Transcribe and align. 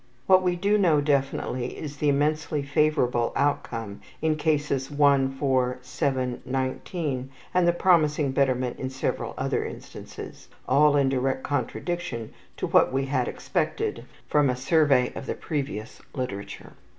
What 0.25 0.41
we 0.41 0.55
do 0.55 0.79
know 0.79 0.99
definitely 0.99 1.77
is 1.77 1.97
the 1.97 2.09
immensely 2.09 2.63
favorable 2.63 3.31
outcome 3.35 4.01
in 4.19 4.35
Cases 4.35 4.89
1, 4.89 5.29
4, 5.29 5.77
7, 5.79 6.41
19, 6.43 7.29
and 7.53 7.67
the 7.67 7.71
promising 7.71 8.31
betterment 8.31 8.79
in 8.79 8.89
several 8.89 9.35
other 9.37 9.63
instances 9.63 10.47
all 10.67 10.95
in 10.95 11.07
direct 11.07 11.43
contradiction 11.43 12.33
to 12.57 12.65
what 12.65 12.91
we 12.91 13.05
had 13.05 13.27
expected 13.27 14.03
from 14.27 14.55
survey 14.55 15.13
of 15.13 15.39
previous 15.39 16.01
literature. 16.15 16.73